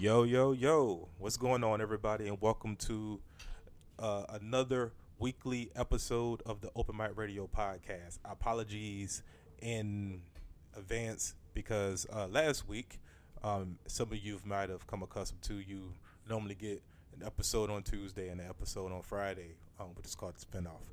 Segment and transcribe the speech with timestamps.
[0.00, 1.08] Yo, yo, yo.
[1.18, 2.28] What's going on, everybody?
[2.28, 3.18] And welcome to
[3.98, 8.20] uh, another weekly episode of the Open Mic Radio podcast.
[8.24, 9.24] Apologies
[9.60, 10.22] in
[10.76, 13.00] advance because uh, last week,
[13.42, 15.92] um, some of you might have come accustomed to, you
[16.28, 16.80] normally get
[17.18, 20.84] an episode on Tuesday and an episode on Friday, um, which is called the spinoff.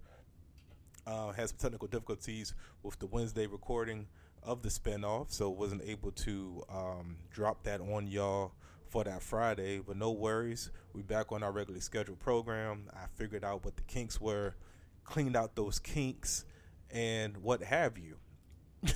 [1.05, 4.07] Uh, had some technical difficulties with the Wednesday recording
[4.41, 8.51] of the spinoff, so wasn't able to um, drop that on y'all
[8.89, 10.71] for that Friday, but no worries.
[10.93, 12.89] We back on our regularly scheduled program.
[12.93, 14.55] I figured out what the kinks were,
[15.03, 16.45] cleaned out those kinks,
[16.91, 18.17] and what have you,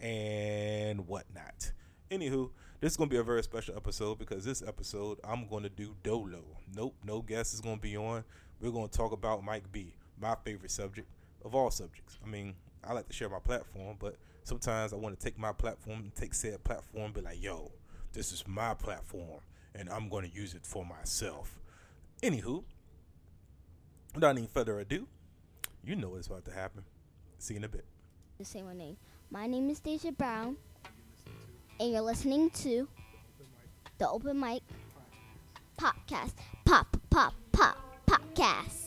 [0.00, 1.72] and whatnot.
[2.10, 2.50] Anywho,
[2.80, 6.42] this is gonna be a very special episode because this episode I'm gonna do dolo.
[6.74, 8.24] Nope, no guest is gonna be on.
[8.60, 11.08] We're gonna talk about Mike B, my favorite subject
[11.44, 12.18] of all subjects.
[12.24, 15.52] I mean, I like to share my platform, but sometimes I want to take my
[15.52, 17.70] platform and take said platform and be like, yo,
[18.12, 19.40] this is my platform
[19.74, 21.58] and I'm going to use it for myself.
[22.22, 22.62] Anywho,
[24.14, 25.06] without any further ado,
[25.82, 26.84] you know what's about to happen.
[27.38, 27.84] See you in a bit.
[28.38, 28.96] to say my name.
[29.30, 30.56] My name is Deja Brown,
[31.80, 32.86] and you're listening to
[33.98, 34.62] the Open Mic
[35.78, 36.34] Podcast.
[36.64, 37.76] Pop, pop, pop,
[38.06, 38.81] podcast.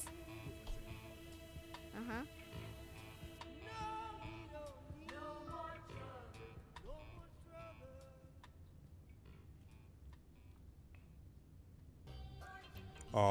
[13.18, 13.22] Oh.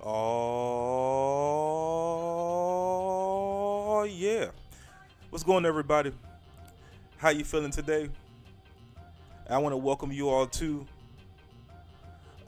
[0.00, 0.94] Oh
[4.04, 4.50] yeah.
[5.30, 6.12] What's going on, everybody?
[7.16, 8.10] How you feeling today?
[9.48, 10.86] I want to welcome you all to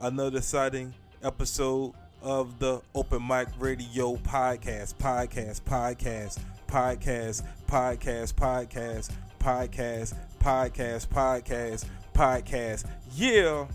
[0.01, 1.92] another exciting episode
[2.23, 4.95] of the Open Mic Radio podcast.
[4.95, 12.84] Podcast, podcast, podcast, podcast, podcast, podcast, podcast, podcast, podcast.
[13.14, 13.66] Yeah.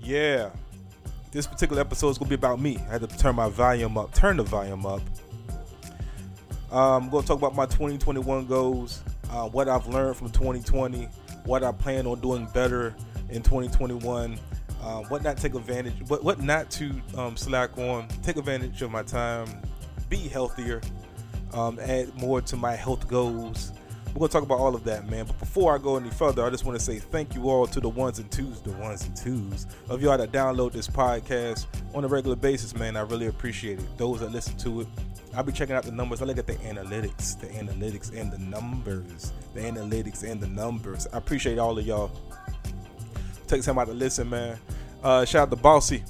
[0.00, 0.50] Yeah.
[1.30, 2.78] This particular episode is going to be about me.
[2.88, 5.02] I had to turn my volume up, turn the volume up.
[6.70, 11.04] Um, I'm going to talk about my 2021 goals, uh, what I've learned from 2020,
[11.44, 12.94] what I plan on doing better
[13.30, 14.38] in 2021,
[14.82, 18.90] uh, what not take advantage, what what not to um, slack on, take advantage of
[18.90, 19.48] my time,
[20.08, 20.80] be healthier,
[21.52, 23.72] um, add more to my health goals.
[24.18, 25.26] We're gonna talk about all of that, man.
[25.26, 27.78] But before I go any further, I just want to say thank you all to
[27.78, 32.04] the ones and twos, the ones and twos of y'all that download this podcast on
[32.04, 32.96] a regular basis, man.
[32.96, 33.96] I really appreciate it.
[33.96, 34.88] Those that listen to it,
[35.36, 36.20] I'll be checking out the numbers.
[36.20, 41.06] I look at the analytics, the analytics and the numbers, the analytics and the numbers.
[41.12, 42.10] I appreciate all of y'all.
[43.46, 44.58] Take time out to listen, man.
[45.00, 46.02] Uh, shout out to Bossy.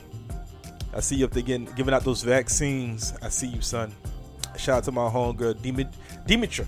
[0.95, 3.13] I see you up there getting, giving out those vaccines.
[3.21, 3.93] I see you, son.
[4.57, 5.93] Shout out to my homegirl, Dimit-
[6.27, 6.67] Dimitra.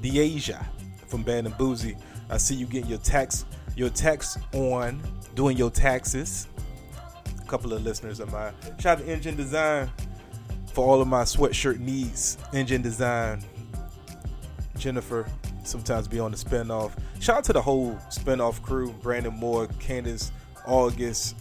[0.00, 0.64] Deasia
[1.06, 1.96] from Band and Boozy.
[2.28, 3.44] I see you getting your tax
[3.76, 5.00] your tax on,
[5.34, 6.48] doing your taxes.
[7.40, 8.52] A couple of listeners of mine.
[8.78, 9.90] Shout out to Engine Design
[10.72, 12.38] for all of my sweatshirt needs.
[12.52, 13.42] Engine Design.
[14.76, 15.26] Jennifer
[15.62, 16.92] sometimes be on the spinoff.
[17.20, 20.32] Shout out to the whole spinoff crew: Brandon Moore, Candace
[20.66, 21.36] August,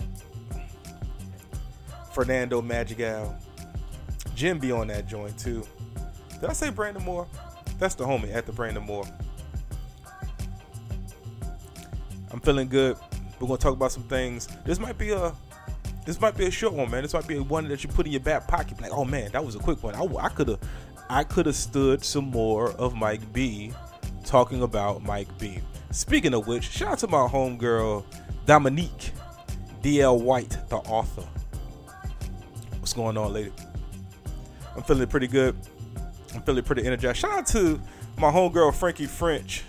[2.14, 3.36] Fernando Magigal.
[4.36, 5.66] Jim be on that joint too.
[6.40, 7.28] Did I say Brandon Moore?
[7.80, 9.06] That's the homie at the Brandon Moore.
[12.32, 12.98] I'm feeling good.
[13.40, 14.48] We're gonna talk about some things.
[14.66, 15.34] This might be a
[16.06, 17.04] this might be a short one, man.
[17.04, 18.82] This might be one that you put in your back pocket.
[18.82, 19.96] Like, oh man, that was a quick one.
[19.96, 20.60] I could have,
[21.10, 23.72] I could have stood some more of Mike B,
[24.26, 25.60] talking about Mike B.
[25.92, 28.04] Speaking of which, shout out to my homegirl
[28.46, 29.12] Dominique
[29.82, 30.20] D.L.
[30.20, 31.28] White, the author.
[32.80, 33.52] What's going on, lady?
[34.76, 35.56] I'm feeling pretty good.
[36.40, 37.18] I'm feeling pretty energized.
[37.18, 37.82] Shout out to
[38.18, 39.66] my homegirl Frankie French.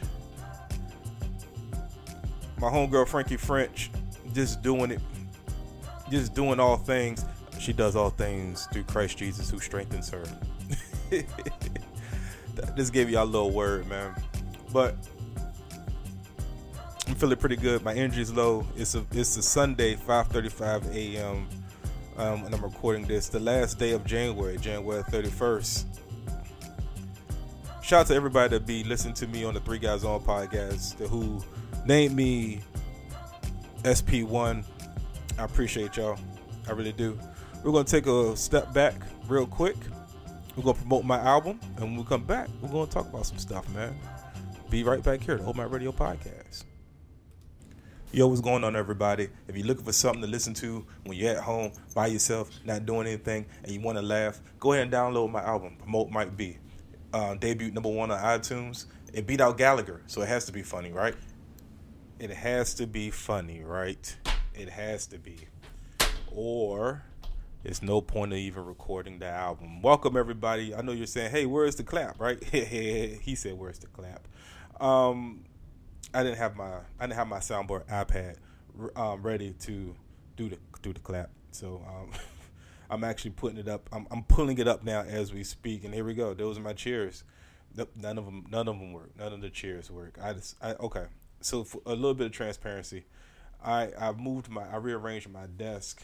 [2.59, 3.91] My homegirl Frankie French,
[4.33, 5.01] just doing it,
[6.11, 7.25] just doing all things.
[7.59, 10.23] She does all things through Christ Jesus who strengthens her.
[12.77, 14.15] just gave y'all a little word, man.
[14.73, 14.95] But
[17.09, 17.83] I'm feeling pretty good.
[17.83, 18.65] My energy's low.
[18.77, 21.49] It's a it's a Sunday, 5:35 a.m.
[22.17, 25.85] Um, and I'm recording this the last day of January, January 31st.
[27.91, 31.05] Shout out to everybody that be listening to me on the Three Guys On podcast
[31.09, 31.43] who
[31.85, 32.61] named me
[33.83, 34.65] SP1.
[35.37, 36.17] I appreciate y'all.
[36.69, 37.19] I really do.
[37.65, 38.95] We're gonna take a step back
[39.27, 39.75] real quick.
[40.55, 43.39] We're gonna promote my album, and when we come back, we're gonna talk about some
[43.39, 43.99] stuff, man.
[44.71, 46.67] Be right back here, the Hold My Radio podcast.
[48.13, 49.31] Yo, what's going on, everybody?
[49.49, 52.87] If you're looking for something to listen to when you're at home by yourself, not
[52.87, 56.37] doing anything, and you want to laugh, go ahead and download my album, Promote Mike
[56.37, 56.59] B.
[57.13, 58.87] uh, debuted number one on iTunes.
[59.13, 61.15] It beat out Gallagher, so it has to be funny, right?
[62.19, 64.17] It has to be funny, right?
[64.55, 65.49] It has to be.
[66.33, 67.03] Or
[67.65, 69.83] it's no point of even recording the album.
[69.83, 70.75] Welcome everybody.
[70.75, 72.43] I know you're saying, "Hey, where's the clap?" Right?
[72.45, 74.29] he said, "Where's the clap?"
[74.81, 75.45] Um,
[76.15, 78.37] I didn't have my I didn't have my soundboard iPad
[78.97, 79.95] um, ready to
[80.37, 81.31] do the do the clap.
[81.53, 82.11] So um,
[82.91, 83.89] I'm actually putting it up.
[83.93, 85.85] I'm, I'm pulling it up now as we speak.
[85.85, 86.35] And here we go.
[86.35, 87.23] Those are my cheers.
[87.95, 88.45] None of them.
[88.51, 89.17] None of them work.
[89.17, 90.19] None of the cheers work.
[90.21, 90.57] I just.
[90.61, 91.05] I okay.
[91.41, 93.05] So a little bit of transparency,
[93.65, 96.03] I I moved my I rearranged my desk.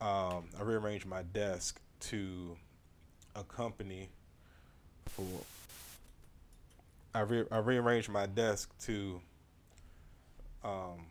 [0.00, 2.56] Um, I rearranged my desk to
[3.36, 4.08] a company
[5.06, 5.24] for.
[7.14, 9.20] I re- I rearranged my desk to
[10.64, 11.06] um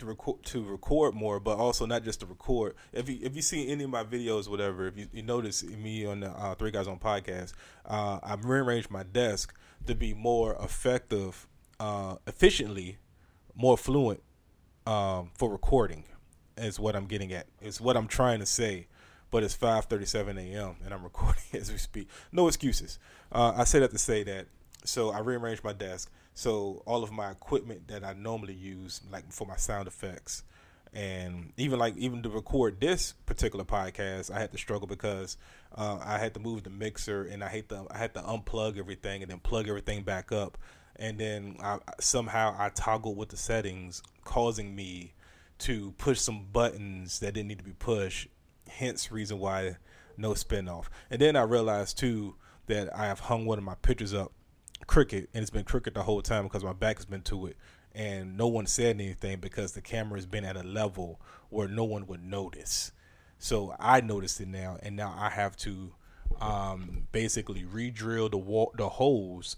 [0.00, 2.74] to record to record more, but also not just to record.
[2.92, 6.04] If you if you see any of my videos, whatever, if you, you notice me
[6.04, 7.52] on the uh, Three Guys on podcast,
[7.86, 9.54] uh, I've rearranged my desk
[9.86, 11.46] to be more effective,
[11.78, 12.98] uh, efficiently,
[13.54, 14.22] more fluent
[14.86, 16.04] um, for recording.
[16.56, 17.46] Is what I'm getting at.
[17.62, 18.88] Is what I'm trying to say.
[19.30, 20.76] But it's 5:37 a.m.
[20.84, 22.08] and I'm recording as we speak.
[22.32, 22.98] No excuses.
[23.30, 24.46] Uh, I say that to say that.
[24.84, 26.10] So I rearranged my desk.
[26.40, 30.42] So all of my equipment that I normally use, like for my sound effects,
[30.90, 35.36] and even like even to record this particular podcast, I had to struggle because
[35.76, 38.78] uh, I had to move the mixer and I hate to I had to unplug
[38.78, 40.56] everything and then plug everything back up,
[40.96, 45.12] and then I, somehow I toggled with the settings, causing me
[45.58, 48.28] to push some buttons that didn't need to be pushed.
[48.66, 49.76] Hence, reason why
[50.16, 50.86] no spinoff.
[51.10, 52.36] And then I realized too
[52.66, 54.32] that I have hung one of my pictures up
[54.86, 57.56] crooked, and it's been crooked the whole time because my back has been to it,
[57.94, 61.84] and no one said anything because the camera has been at a level where no
[61.84, 62.92] one would notice.
[63.38, 65.92] So I noticed it now, and now I have to
[66.40, 69.56] um, basically re-drill the wall, the holes,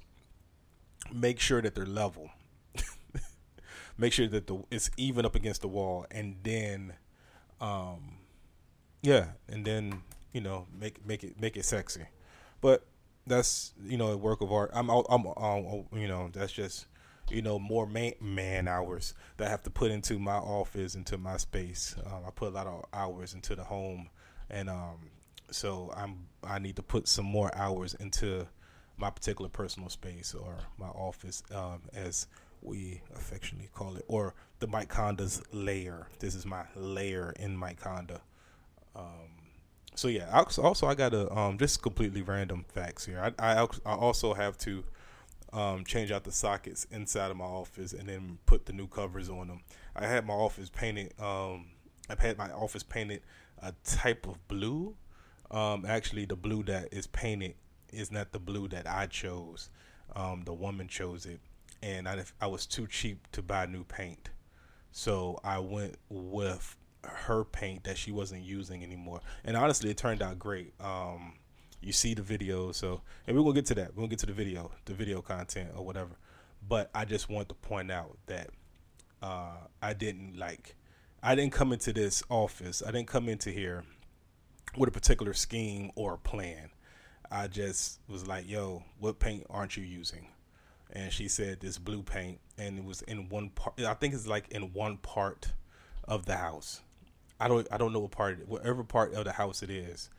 [1.12, 2.30] make sure that they're level,
[3.98, 6.94] make sure that the it's even up against the wall, and then,
[7.60, 8.18] um,
[9.02, 10.02] yeah, and then
[10.32, 12.06] you know make make it make it sexy.
[12.60, 12.84] But
[13.26, 14.70] that's you know a work of art.
[14.74, 16.86] I'm I'm, I'm um, you know that's just
[17.30, 21.18] you know more man man hours that I have to put into my office into
[21.18, 21.94] my space.
[22.06, 24.10] Um, I put a lot of hours into the home,
[24.50, 25.10] and um,
[25.50, 28.46] so I'm I need to put some more hours into
[28.96, 32.26] my particular personal space or my office, um, as
[32.60, 36.08] we affectionately call it, or the Mike Conda's layer.
[36.18, 38.20] This is my layer in Mike Conda.
[38.94, 39.41] Um,
[39.94, 43.32] so yeah, also I got a um, just completely random facts here.
[43.38, 44.84] I, I, also have to
[45.52, 49.28] um, change out the sockets inside of my office and then put the new covers
[49.28, 49.60] on them.
[49.94, 51.12] I had my office painted.
[51.20, 51.66] Um,
[52.08, 53.22] I've had my office painted
[53.62, 54.94] a type of blue.
[55.50, 57.54] Um, actually, the blue that is painted
[57.92, 59.68] is not the blue that I chose.
[60.16, 61.40] Um, the woman chose it,
[61.82, 64.30] and I I was too cheap to buy new paint,
[64.90, 69.20] so I went with her paint that she wasn't using anymore.
[69.44, 70.72] And honestly, it turned out great.
[70.80, 71.34] Um,
[71.80, 73.90] you see the video, so and we're gonna get to that.
[73.90, 76.16] We're gonna get to the video, the video content or whatever.
[76.66, 78.50] But I just want to point out that
[79.20, 80.76] uh, I didn't like.
[81.22, 82.82] I didn't come into this office.
[82.86, 83.84] I didn't come into here
[84.76, 86.70] with a particular scheme or plan.
[87.30, 90.28] I just was like, "Yo, what paint aren't you using?"
[90.92, 93.80] And she said this blue paint, and it was in one part.
[93.80, 95.52] I think it's like in one part
[96.04, 96.82] of the house.
[97.42, 100.10] I don't I don't know what part whatever part of the house it is.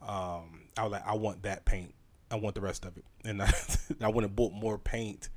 [0.00, 1.94] Um, I was like I want that paint.
[2.30, 3.52] I want the rest of it, and I
[4.00, 5.28] I went and bought more paint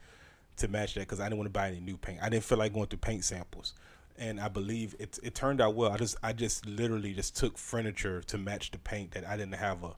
[0.57, 2.19] to match that because I didn't want to buy any new paint.
[2.21, 3.73] I didn't feel like going through paint samples,
[4.15, 5.91] and I believe it it turned out well.
[5.91, 9.55] I just I just literally just took furniture to match the paint that I didn't
[9.55, 9.95] have a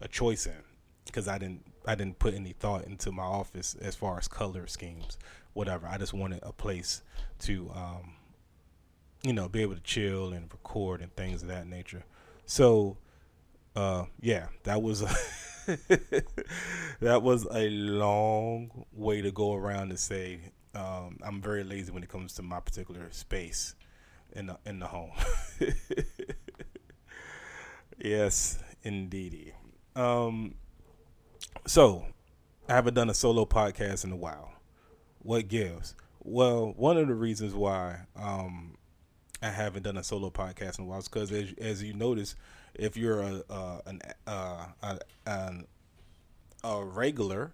[0.00, 0.62] a choice in
[1.04, 4.66] because I didn't I didn't put any thought into my office as far as color
[4.66, 5.18] schemes,
[5.52, 5.86] whatever.
[5.86, 7.02] I just wanted a place
[7.40, 8.12] to um,
[9.22, 12.04] you know, be able to chill and record and things of that nature.
[12.46, 12.96] So,
[13.76, 15.08] uh, yeah, that was a
[17.00, 22.02] that was a long way to go around to say um, I'm very lazy when
[22.02, 23.74] it comes to my particular space
[24.32, 25.10] in the in the home.
[27.98, 29.52] yes, indeedy.
[29.96, 30.54] Um,
[31.66, 32.06] so
[32.68, 34.52] I haven't done a solo podcast in a while.
[35.18, 35.94] What gives?
[36.22, 38.77] Well, one of the reasons why um,
[39.40, 42.34] I haven't done a solo podcast in a while because as, as you notice,
[42.74, 45.66] if you're a uh, an uh, a, an,
[46.64, 47.52] a regular,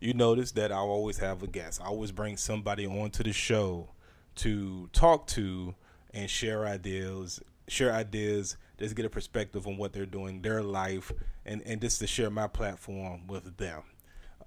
[0.00, 1.80] you notice that I always have a guest.
[1.80, 3.90] I always bring somebody onto the show
[4.36, 5.74] to talk to
[6.12, 11.12] and share ideas, share ideas just get a perspective on what they're doing, their life,
[11.44, 13.82] and and just to share my platform with them.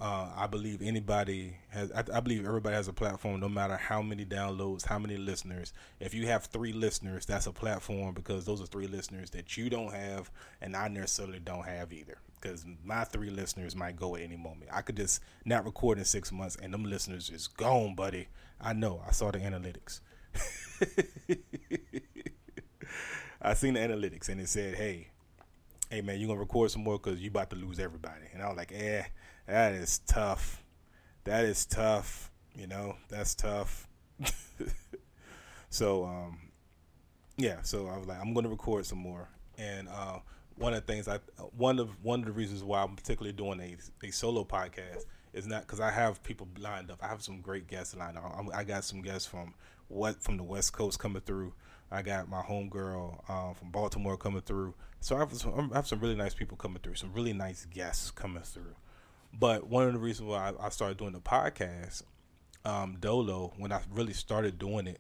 [0.02, 1.92] Uh, I believe anybody has.
[1.92, 5.74] I, I, believe everybody has a platform, no matter how many downloads, how many listeners.
[6.00, 9.70] If you have three listeners, that's a platform because those are three listeners that you
[9.70, 12.18] don't have, and I necessarily don't have either.
[12.40, 14.72] Because my three listeners might go at any moment.
[14.72, 18.30] I could just not record in six months, and them listeners is gone, buddy.
[18.62, 19.02] I know.
[19.06, 20.00] I saw the analytics.
[23.42, 25.10] I seen the analytics, and it said, "Hey,
[25.90, 28.48] hey man, you gonna record some more because you about to lose everybody." And I
[28.48, 29.04] was like, "Eh."
[29.50, 30.64] That is tough.
[31.24, 32.32] That is tough.
[32.56, 33.88] You know, that's tough.
[35.70, 36.40] so, um,
[37.36, 37.62] yeah.
[37.64, 39.28] So I was like, I'm going to record some more.
[39.58, 40.20] And uh,
[40.56, 41.18] one of the things I,
[41.58, 45.48] one of one of the reasons why I'm particularly doing a, a solo podcast is
[45.48, 47.00] not because I have people lined up.
[47.02, 48.36] I have some great guests lined up.
[48.54, 49.56] I, I got some guests from
[49.88, 51.54] what from the West Coast coming through.
[51.92, 54.76] I got my homegirl uh, from Baltimore coming through.
[55.00, 56.96] So I have, some, I have some really nice people coming through.
[56.96, 58.76] Some really nice guests coming through.
[59.38, 62.04] But one of the reasons why I, started doing the podcast,
[62.66, 65.00] um, Dolo, when I really started doing it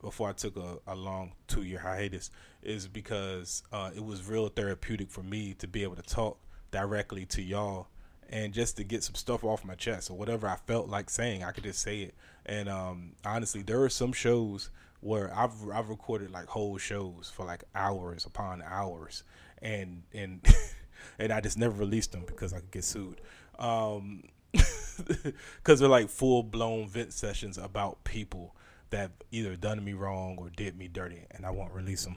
[0.00, 2.30] before I took a, a long two year hiatus,
[2.62, 6.38] is because uh, it was real therapeutic for me to be able to talk
[6.70, 7.88] directly to y'all
[8.30, 11.44] and just to get some stuff off my chest or whatever I felt like saying,
[11.44, 12.14] I could just say it.
[12.46, 17.44] And um, honestly, there are some shows where I've I've recorded like whole shows for
[17.44, 19.22] like hours upon hours,
[19.60, 20.40] and and
[21.18, 23.20] and I just never released them because I could get sued
[23.58, 28.54] um because they're like full blown vent sessions about people
[28.90, 32.16] that either done me wrong or did me dirty and I won't release them.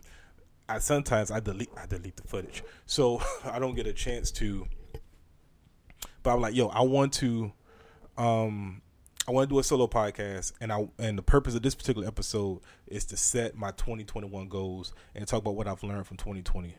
[0.69, 2.63] I sometimes I delete I delete the footage.
[2.85, 4.67] So I don't get a chance to
[6.23, 7.51] but I'm like, yo, I want to
[8.17, 8.81] um
[9.27, 12.07] I want to do a solo podcast and I and the purpose of this particular
[12.07, 16.75] episode is to set my 2021 goals and talk about what I've learned from 2020.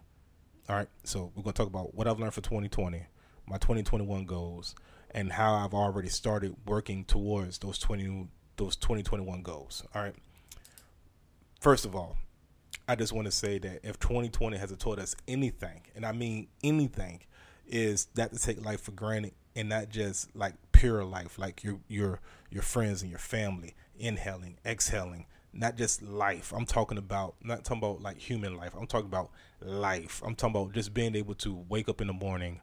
[0.69, 0.89] All right.
[1.05, 3.05] So we're going to talk about what I've learned for 2020
[3.49, 4.75] my 2021 goals
[5.11, 9.85] and how I've already started working towards those 20 those 2021 goals.
[9.95, 10.15] All right.
[11.61, 12.17] First of all,
[12.87, 16.49] I just want to say that if 2020 has taught us anything, and I mean
[16.65, 17.21] anything,
[17.67, 21.79] is that to take life for granted and not just like pure life, like your
[21.89, 26.53] your your friends and your family, inhaling, exhaling, not just life.
[26.55, 28.73] I'm talking about not talking about like human life.
[28.79, 30.23] I'm talking about life.
[30.25, 32.61] I'm talking about just being able to wake up in the morning,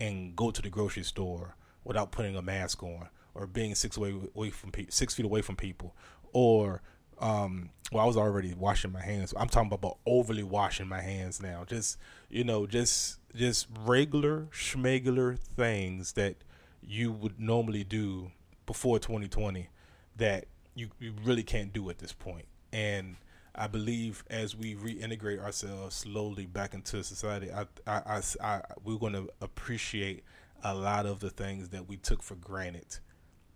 [0.00, 4.14] and go to the grocery store without putting a mask on or being six away,
[4.34, 5.94] away from pe- six feet away from people
[6.32, 6.82] or
[7.20, 9.32] um well I was already washing my hands.
[9.36, 11.64] I'm talking about overly washing my hands now.
[11.64, 11.96] Just
[12.28, 16.36] you know, just just regular schmegular things that
[16.82, 18.32] you would normally do
[18.66, 19.68] before 2020
[20.16, 22.46] that you, you really can't do at this point.
[22.72, 23.16] And
[23.54, 28.98] I believe as we reintegrate ourselves slowly back into society, I, I, I, I we're
[28.98, 30.24] going to appreciate
[30.62, 32.98] a lot of the things that we took for granted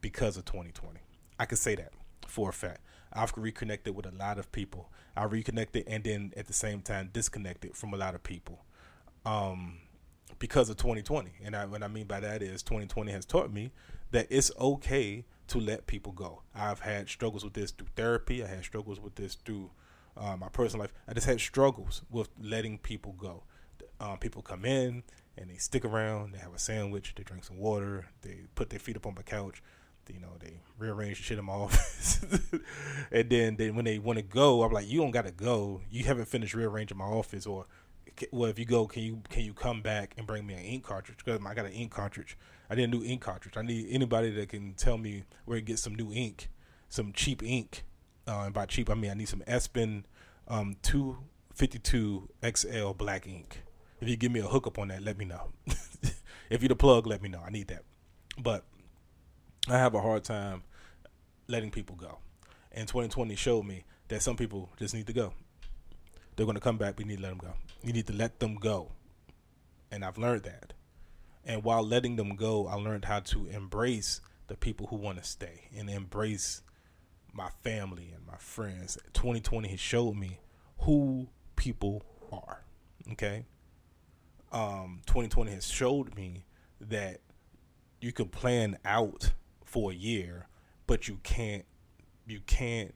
[0.00, 1.00] because of 2020.
[1.38, 1.92] I can say that
[2.26, 2.80] for a fact.
[3.12, 4.90] I've reconnected with a lot of people.
[5.16, 8.64] I reconnected and then at the same time disconnected from a lot of people
[9.24, 9.78] um,
[10.38, 11.30] because of 2020.
[11.44, 13.72] And I, what I mean by that is 2020 has taught me
[14.10, 16.42] that it's okay to let people go.
[16.54, 18.44] I've had struggles with this through therapy.
[18.44, 19.70] I had struggles with this through
[20.18, 23.44] uh, my personal life, I just had struggles with letting people go.
[24.00, 25.02] Um, people come in
[25.36, 26.32] and they stick around.
[26.32, 27.14] They have a sandwich.
[27.16, 28.06] They drink some water.
[28.22, 29.62] They put their feet up on my couch.
[30.04, 32.20] They, you know, they rearrange the shit in my office.
[33.12, 35.80] and then, then when they want to go, I'm like, you don't got to go.
[35.90, 37.46] You haven't finished rearranging my office.
[37.46, 37.66] Or,
[38.32, 40.84] well, if you go, can you can you come back and bring me an ink
[40.84, 41.18] cartridge?
[41.24, 42.36] Because I got an ink cartridge.
[42.70, 43.56] I need a new ink cartridge.
[43.56, 46.50] I need anybody that can tell me where to get some new ink,
[46.88, 47.84] some cheap ink
[48.28, 50.04] uh, and by cheap, I mean I need some Epson
[50.48, 53.62] um, 252 XL black ink.
[54.00, 55.48] If you give me a hookup on that, let me know.
[56.50, 57.42] if you're the plug, let me know.
[57.44, 57.82] I need that.
[58.38, 58.64] But
[59.68, 60.62] I have a hard time
[61.48, 62.18] letting people go.
[62.70, 65.32] And 2020 showed me that some people just need to go.
[66.36, 66.98] They're going to come back.
[66.98, 67.54] We need to let them go.
[67.82, 68.92] You need to let them go.
[69.90, 70.74] And I've learned that.
[71.44, 75.24] And while letting them go, I learned how to embrace the people who want to
[75.24, 76.62] stay and embrace
[77.32, 78.98] my family and my friends.
[79.14, 80.40] 2020 has showed me
[80.80, 82.64] who people are.
[83.12, 83.44] Okay.
[84.52, 86.44] Um, 2020 has showed me
[86.80, 87.20] that
[88.00, 89.32] you can plan out
[89.64, 90.48] for a year,
[90.86, 91.64] but you can't
[92.26, 92.94] you can't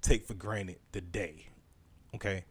[0.00, 1.48] take for granted the day.
[2.14, 2.44] Okay.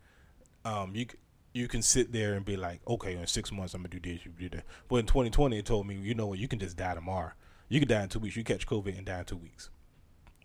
[0.66, 1.06] Um, you
[1.54, 4.26] you can sit there and be like, okay, in six months I'm gonna do this,
[4.26, 4.66] you do that.
[4.88, 7.32] But in 2020, it told me, you know what, you can just die tomorrow.
[7.70, 8.36] You can die in two weeks.
[8.36, 9.70] You catch COVID and die in two weeks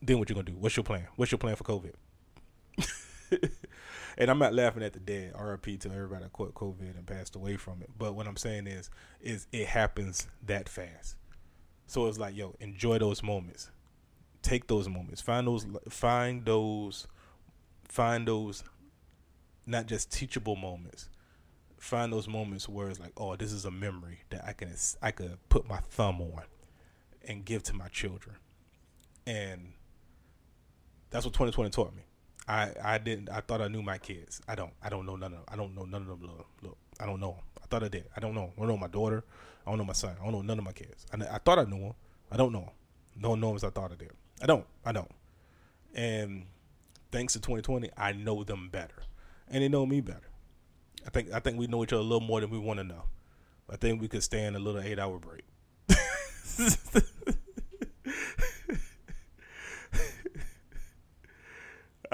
[0.02, 0.56] then what you gonna do?
[0.58, 1.06] What's your plan?
[1.16, 1.92] What's your plan for COVID?
[4.18, 5.34] and I'm not laughing at the dead.
[5.38, 7.90] RIP to everybody that caught COVID and passed away from it.
[7.98, 8.90] But what I'm saying is,
[9.20, 11.16] is it happens that fast.
[11.86, 13.70] So it's like, yo, enjoy those moments.
[14.42, 15.20] Take those moments.
[15.20, 15.66] Find those.
[15.88, 17.06] Find those.
[17.84, 18.62] Find those.
[19.66, 21.08] Not just teachable moments.
[21.78, 25.10] Find those moments where it's like, oh, this is a memory that I can I
[25.10, 26.42] could put my thumb on,
[27.26, 28.36] and give to my children,
[29.26, 29.72] and
[31.10, 32.02] that's what 2020 taught me.
[32.46, 33.30] I I didn't.
[33.30, 34.40] I thought I knew my kids.
[34.48, 34.72] I don't.
[34.82, 35.38] I don't know none of.
[35.40, 35.46] Them.
[35.48, 36.22] I don't know none of them.
[36.22, 37.32] Look, look I don't know.
[37.32, 37.40] Them.
[37.62, 38.04] I thought I did.
[38.16, 38.52] I don't know.
[38.56, 39.24] I don't know my daughter.
[39.66, 40.16] I don't know my son.
[40.18, 41.06] I don't know none of my kids.
[41.12, 41.94] I, I thought I knew them.
[42.30, 42.70] I don't know them.
[43.20, 44.12] Don't know them as I thought I did.
[44.40, 44.64] I don't.
[44.84, 45.10] I don't.
[45.94, 46.46] And
[47.12, 49.02] thanks to 2020, I know them better,
[49.48, 50.30] and they know me better.
[51.06, 51.32] I think.
[51.32, 53.04] I think we know each other a little more than we want to know.
[53.70, 55.44] I think we could stand a little eight-hour break.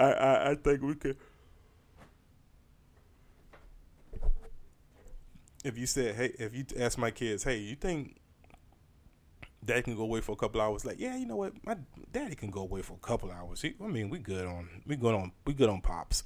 [0.04, 1.16] I, I, I think we could.
[5.64, 8.16] If you said, hey, if you ask my kids, hey, you think
[9.64, 10.84] dad can go away for a couple hours?
[10.84, 11.76] Like, yeah, you know what, my
[12.12, 13.62] daddy can go away for a couple hours.
[13.62, 16.22] He, I mean, we good on, we good on, we good on pops.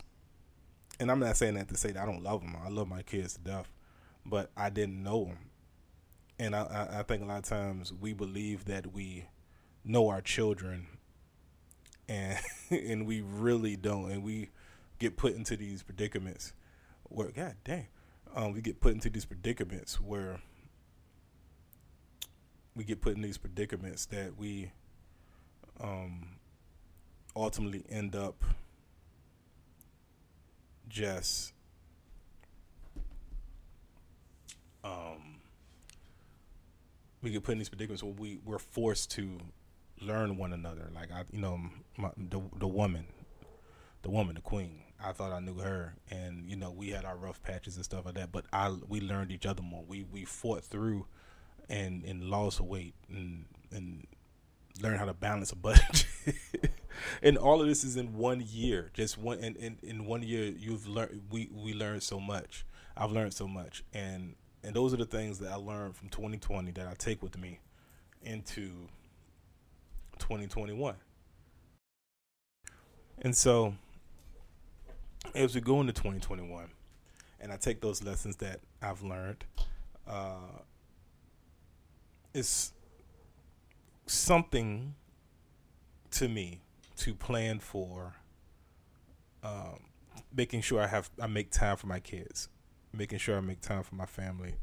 [0.98, 2.56] And I'm not saying that to say that I don't love them.
[2.60, 3.70] I love my kids to death,
[4.26, 5.38] but I didn't know them.
[6.40, 9.26] And I, I, I think a lot of times we believe that we
[9.84, 10.86] know our children
[12.08, 12.38] and
[12.70, 14.50] and we really don't, and we
[14.98, 16.52] get put into these predicaments
[17.04, 17.88] where, God dang,
[18.34, 20.40] um, we get put into these predicaments where
[22.74, 24.70] we get put in these predicaments that we
[25.80, 26.36] um,
[27.34, 28.44] ultimately end up
[30.88, 31.52] just
[34.84, 35.40] um,
[37.22, 39.38] we get put in these predicaments where we we're forced to
[40.00, 40.90] learn one another.
[40.94, 41.60] Like I, you know,
[41.96, 43.06] my, the the woman,
[44.02, 44.82] the woman, the queen.
[45.02, 48.04] I thought I knew her, and you know, we had our rough patches and stuff
[48.04, 48.32] like that.
[48.32, 49.84] But I, we learned each other more.
[49.86, 51.06] We we fought through,
[51.68, 54.06] and and lost weight, and and
[54.80, 56.06] learned how to balance a budget.
[57.22, 58.90] and all of this is in one year.
[58.92, 61.22] Just one, and in, in, one year, you've learned.
[61.30, 62.64] We we learned so much.
[62.96, 66.72] I've learned so much, and and those are the things that I learned from 2020
[66.72, 67.60] that I take with me
[68.22, 68.88] into
[70.18, 70.94] 2021.
[73.20, 73.74] And so,
[75.34, 76.68] as we go into 2021,
[77.40, 79.44] and I take those lessons that I've learned,
[80.06, 80.60] uh,
[82.34, 82.72] it's
[84.06, 84.94] something
[86.12, 86.60] to me
[86.96, 88.14] to plan for
[89.42, 89.80] um,
[90.34, 92.48] making sure I have I make time for my kids,
[92.92, 94.54] making sure I make time for my family,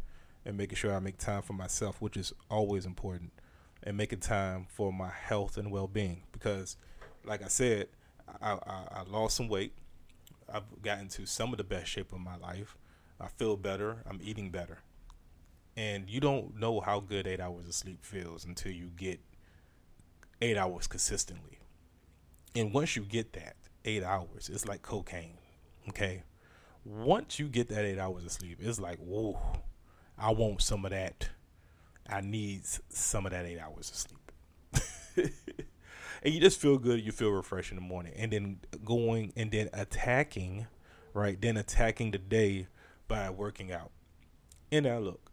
[0.45, 3.31] and making sure I make time for myself, which is always important
[3.85, 6.23] and making time for my health and well being.
[6.31, 6.75] Because,
[7.23, 7.87] like I said,
[8.41, 9.73] I, I, I lost some weight.
[10.51, 12.77] I've gotten to some of the best shape of my life.
[13.19, 13.97] I feel better.
[14.09, 14.79] I'm eating better.
[15.77, 19.19] And you don't know how good eight hours of sleep feels until you get
[20.41, 21.59] eight hours consistently.
[22.55, 25.37] And once you get that eight hours, it's like cocaine.
[25.89, 26.23] Okay.
[26.85, 29.39] Once you get that eight hours of sleep, it's like, whoa,
[30.17, 31.29] I want some of that
[32.09, 34.31] I need some of that eight hours of sleep.
[36.23, 38.13] and you just feel good, you feel refreshed in the morning.
[38.15, 40.67] And then going and then attacking,
[41.13, 41.39] right?
[41.39, 42.67] Then attacking the day
[43.07, 43.91] by working out.
[44.71, 45.31] And now look,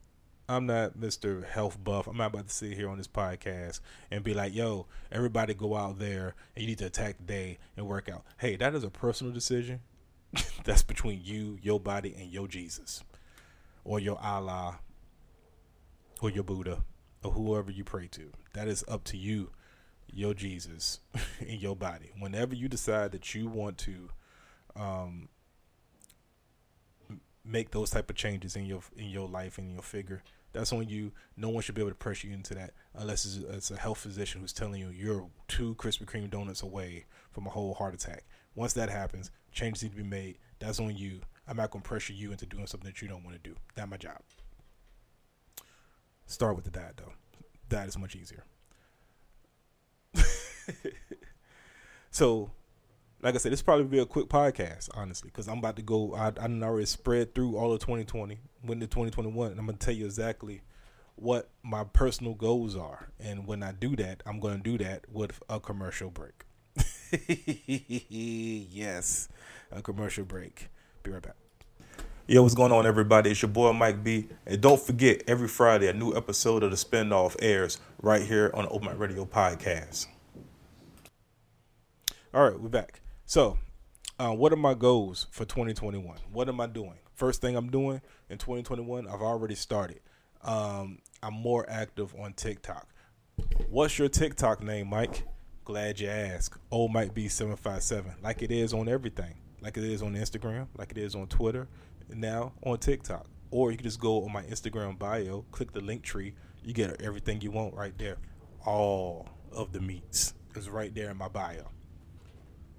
[0.48, 1.44] I'm not Mr.
[1.44, 2.06] Health Buff.
[2.06, 3.80] I'm not about to sit here on this podcast
[4.10, 7.58] and be like, yo, everybody go out there and you need to attack the day
[7.76, 8.24] and work out.
[8.38, 9.80] Hey, that is a personal decision.
[10.64, 13.02] That's between you, your body, and your Jesus.
[13.84, 14.80] Or your Allah,
[16.22, 16.84] or your Buddha
[17.22, 18.30] or whoever you pray to.
[18.54, 19.50] That is up to you,
[20.10, 21.00] your Jesus,
[21.40, 22.12] in your body.
[22.18, 24.08] Whenever you decide that you want to
[24.76, 25.28] um,
[27.44, 30.88] make those type of changes in your in your life and your figure, that's on
[30.88, 31.12] you.
[31.36, 33.98] No one should be able to pressure you into that unless it's, it's a health
[33.98, 38.24] physician who's telling you you're two Krispy Kreme donuts away from a whole heart attack.
[38.54, 40.38] Once that happens, changes need to be made.
[40.58, 41.20] That's on you.
[41.48, 43.56] I'm not going to pressure you into doing something that you don't want to do.
[43.74, 44.20] That's my job.
[46.32, 47.12] Start with the dad though.
[47.68, 48.42] Diet is much easier.
[52.10, 52.50] so,
[53.20, 56.14] like I said, this probably be a quick podcast, honestly, because I'm about to go.
[56.14, 59.92] I I already spread through all of 2020, went to 2021, and I'm gonna tell
[59.92, 60.62] you exactly
[61.16, 63.10] what my personal goals are.
[63.20, 66.46] And when I do that, I'm gonna do that with a commercial break.
[68.08, 69.28] yes,
[69.70, 70.70] a commercial break.
[71.02, 71.36] Be right back.
[72.32, 73.30] Yo, what's going on, everybody?
[73.30, 74.26] It's your boy Mike B.
[74.46, 78.64] And don't forget, every Friday, a new episode of the Spinoff airs right here on
[78.64, 80.06] the Open Mic Radio podcast.
[82.32, 83.02] All right, we're back.
[83.26, 83.58] So,
[84.18, 86.20] Uh, what are my goals for 2021?
[86.32, 86.94] What am I doing?
[87.12, 90.00] First thing I'm doing in 2021, I've already started.
[90.40, 92.88] Um, I'm more active on TikTok.
[93.68, 95.24] What's your TikTok name, Mike?
[95.66, 96.56] Glad you asked.
[96.70, 100.98] Old Mike B757, like it is on everything, like it is on Instagram, like it
[100.98, 101.68] is on Twitter,
[102.08, 103.26] now on TikTok.
[103.50, 106.34] Or you can just go on my Instagram bio, click the link tree,
[106.64, 108.16] you get everything you want right there.
[108.64, 111.68] All of the meats is right there in my bio.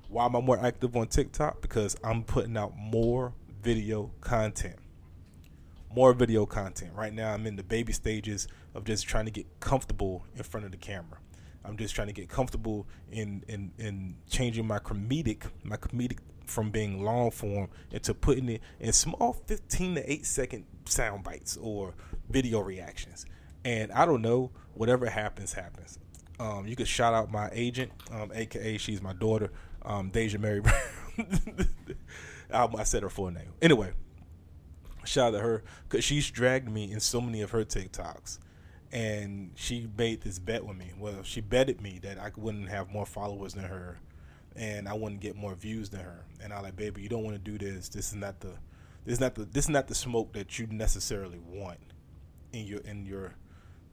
[0.10, 1.62] Why am I more active on TikTok?
[1.62, 4.76] Because I'm putting out more video content.
[5.94, 6.92] More video content.
[6.96, 10.66] Right now, I'm in the baby stages of just trying to get comfortable in front
[10.66, 11.20] of the camera.
[11.66, 16.72] I'm just trying to get comfortable in in, in changing my comedic my comedic from
[16.72, 21.94] being long form into putting it in small 15 to 8 second sound bites or
[22.30, 23.26] video reactions.
[23.66, 26.00] And I don't know, whatever happens, happens.
[26.40, 29.52] Um, you could shout out my agent, um, aka she's my daughter,
[29.84, 30.78] um, Deja Mary Brown.
[32.52, 33.54] I said her full name.
[33.62, 33.94] Anyway,
[35.06, 38.40] shout out to her because she's dragged me in so many of her TikToks,
[38.92, 40.92] and she made this bet with me.
[40.98, 44.00] Well, she betted me that I wouldn't have more followers than her,
[44.56, 46.26] and I wouldn't get more views than her.
[46.42, 47.90] And I like, baby, you don't want to do this.
[47.90, 48.54] This is not the,
[49.06, 51.80] this is not the, this is not the smoke that you necessarily want
[52.52, 53.34] in your in your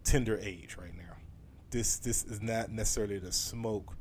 [0.04, 1.16] tender age right now.
[1.70, 3.96] This this is not necessarily the smoke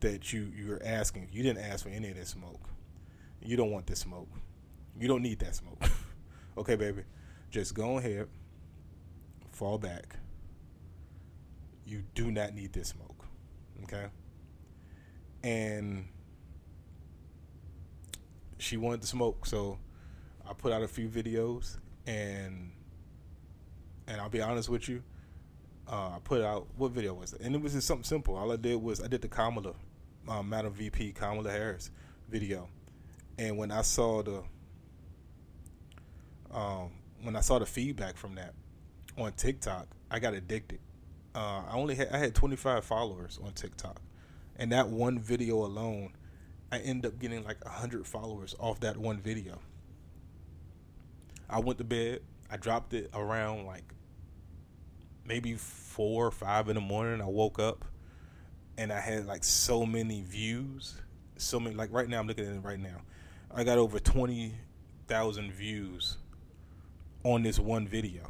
[0.00, 1.28] that you you're asking.
[1.32, 2.68] You didn't ask for any of this smoke.
[3.42, 4.28] You don't want this smoke.
[4.98, 5.82] You don't need that smoke.
[6.58, 7.02] okay, baby.
[7.50, 8.28] Just go ahead.
[9.52, 10.16] Fall back.
[11.86, 13.24] You do not need this smoke.
[13.84, 14.06] Okay?
[15.42, 16.08] And
[18.58, 19.78] she wanted to smoke, so
[20.48, 22.72] I put out a few videos and
[24.08, 25.02] and I'll be honest with you,
[25.88, 27.40] uh, I put out what video was it?
[27.40, 28.36] And it was just something simple.
[28.36, 29.74] All I did was I did the Kamala,
[30.28, 31.90] um, Madam VP Kamala Harris
[32.28, 32.68] video,
[33.38, 34.42] and when I saw the
[36.52, 36.90] um,
[37.22, 38.54] when I saw the feedback from that
[39.18, 40.80] on TikTok, I got addicted.
[41.34, 44.00] Uh, I only had I had 25 followers on TikTok,
[44.58, 46.12] and that one video alone,
[46.72, 49.58] I end up getting like 100 followers off that one video.
[51.48, 52.20] I went to bed.
[52.50, 53.84] I dropped it around like
[55.24, 57.20] maybe four or five in the morning.
[57.20, 57.84] I woke up
[58.78, 61.00] and I had like so many views.
[61.36, 63.02] So many, like right now, I'm looking at it right now.
[63.54, 66.16] I got over 20,000 views
[67.24, 68.22] on this one video.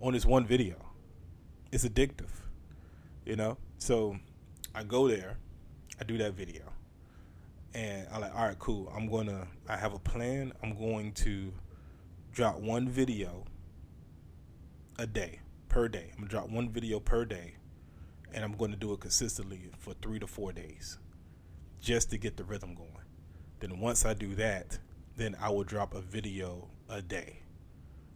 [0.00, 0.76] On this one video.
[1.72, 2.30] It's addictive,
[3.30, 3.56] you know?
[3.78, 4.16] So
[4.74, 5.38] I go there,
[6.00, 6.62] I do that video,
[7.74, 8.92] and I'm like, all right, cool.
[8.94, 10.52] I'm to, I have a plan.
[10.64, 11.52] I'm going to
[12.32, 13.44] drop one video
[14.98, 15.38] a day,
[15.68, 16.10] per day.
[16.10, 17.54] I'm gonna drop one video per day,
[18.34, 20.98] and I'm going to do it consistently for three to four days,
[21.80, 22.90] just to get the rhythm going.
[23.60, 24.76] Then once I do that,
[25.16, 27.42] then I will drop a video a day,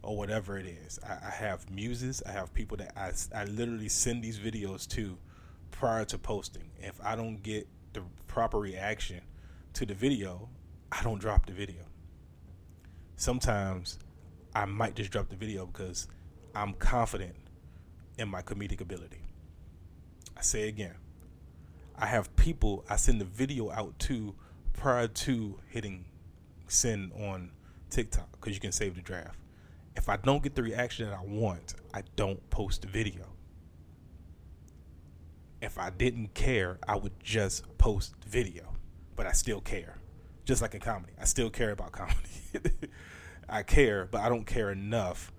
[0.05, 0.99] or whatever it is.
[1.07, 2.23] I, I have muses.
[2.27, 5.19] I have people that I I literally send these videos to
[5.71, 6.71] prior to posting.
[6.79, 9.21] If I don't get the proper reaction
[9.75, 10.49] to the video,
[10.93, 11.83] I don't drop the video.
[13.17, 13.99] Sometimes
[14.55, 16.09] I might just drop the video because
[16.55, 17.35] I'm confident
[18.19, 19.23] in my comedic ability.
[20.37, 20.95] I say again,
[21.97, 24.35] I have people I send the video out to
[24.73, 26.05] prior to hitting
[26.67, 27.51] send on
[27.91, 29.39] TikTok because you can save the draft.
[29.97, 33.27] If I don't get the reaction that I want, I don't post the video.
[35.63, 38.75] If I didn't care, I would just post video,
[39.17, 39.99] but I still care.
[40.45, 42.91] Just like in comedy, I still care about comedy.
[43.49, 45.33] I care, but I don't care enough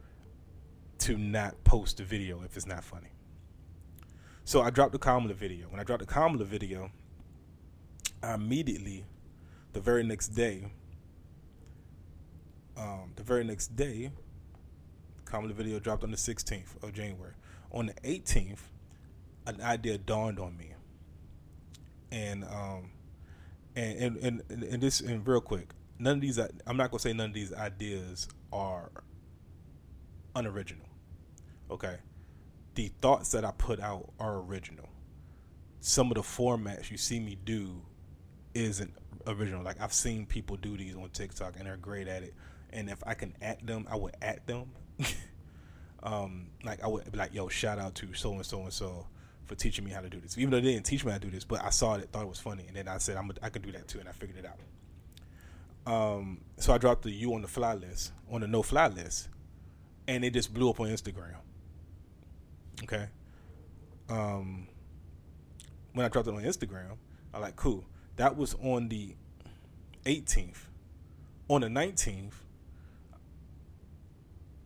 [0.99, 3.11] to not post the video if it's not funny.
[4.45, 5.67] So I dropped the Kamala video.
[5.69, 6.91] When I dropped the Kamala video,
[8.23, 9.05] I immediately,
[9.73, 10.71] the very next day,
[12.77, 14.11] um, the very next day,
[15.35, 17.33] Kamala video dropped on the 16th of January.
[17.71, 18.59] On the 18th,
[19.45, 20.73] an idea dawned on me,
[22.09, 22.91] and um,
[23.75, 26.39] and and and, and this and real quick, none of these.
[26.39, 28.89] I'm not gonna say none of these ideas are
[30.35, 30.87] unoriginal.
[31.69, 31.97] Okay.
[32.75, 34.87] The thoughts that I put out are original.
[35.81, 37.81] Some of the formats you see me do
[38.53, 38.93] isn't
[39.27, 39.63] original.
[39.63, 42.33] Like I've seen people do these on TikTok and they're great at it.
[42.71, 44.71] And if I can act them, I would act them.
[46.03, 49.07] um, like I would be like, yo, shout out to so and so and so
[49.45, 50.37] for teaching me how to do this.
[50.37, 52.23] Even though they didn't teach me how to do this, but I saw it, thought
[52.23, 54.09] it was funny, and then I said I'm a, I could do that too, and
[54.09, 54.59] I figured it out.
[55.87, 59.29] Um, so I dropped the you on the fly list on the no fly list,
[60.07, 61.35] and it just blew up on Instagram.
[62.83, 63.07] Okay.
[64.09, 64.67] Um,
[65.93, 66.97] when I dropped it on Instagram,
[67.33, 67.85] I like cool.
[68.17, 69.15] That was on the
[70.05, 70.57] 18th.
[71.49, 72.33] On the 19th,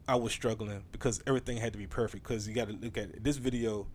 [0.10, 2.24] I was struggling because everything had to be perfect.
[2.24, 3.86] Because you got to look at this video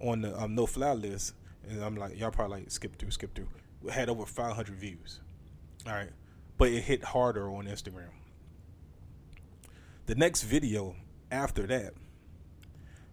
[0.00, 1.34] on the um, no fly list,
[1.68, 3.46] and I'm like, y'all probably like skip through, skip through.
[3.84, 5.20] It had over 500 views.
[5.86, 6.10] All right,
[6.58, 8.08] but it hit harder on Instagram.
[10.06, 10.96] The next video
[11.30, 11.94] after that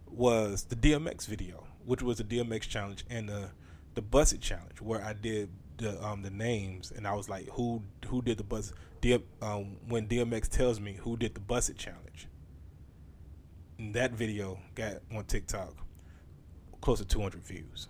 [0.09, 3.51] was the DMX video, which was the DMX challenge and the
[3.93, 7.83] the Buss challenge, where I did the um the names and I was like, who
[8.07, 8.73] who did the Buss?
[8.99, 12.27] D, um, when DMX tells me who did the Buss challenge,
[13.79, 15.75] that video got on TikTok
[16.81, 17.87] close to 200 views.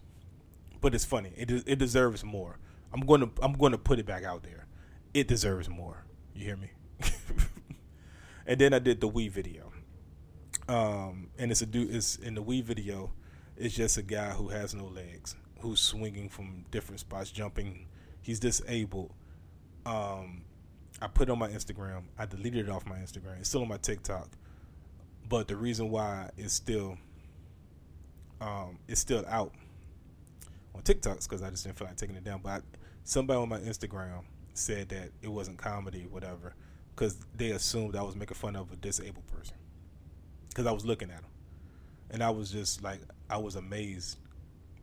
[0.81, 1.31] But it's funny.
[1.35, 2.59] It it deserves more.
[2.93, 4.67] I'm going to I'm going to put it back out there.
[5.13, 6.05] It deserves more.
[6.33, 6.71] You hear me?
[8.47, 9.71] and then I did the Wii video.
[10.67, 11.93] Um, and it's a dude.
[11.93, 13.11] It's in the Wii video.
[13.55, 17.87] It's just a guy who has no legs, who's swinging from different spots, jumping.
[18.21, 19.13] He's disabled.
[19.85, 20.43] Um,
[21.01, 22.03] I put it on my Instagram.
[22.17, 23.39] I deleted it off my Instagram.
[23.39, 24.29] It's still on my TikTok.
[25.27, 26.97] But the reason why it's still
[28.39, 29.51] um, it's still out
[30.75, 32.41] on TikToks because I just didn't feel like taking it down.
[32.43, 32.59] But I,
[33.03, 36.53] somebody on my Instagram said that it wasn't comedy, whatever,
[36.95, 39.57] because they assumed I was making fun of a disabled person.
[40.49, 41.31] Because I was looking at him,
[42.11, 44.17] and I was just like, I was amazed